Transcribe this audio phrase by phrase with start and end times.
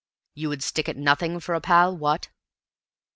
[0.33, 2.29] You would stick at nothing for a pal what?"